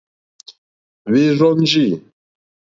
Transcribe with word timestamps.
Hwɛ́ 1.09 1.27
rzɔ́njì. 1.37 1.85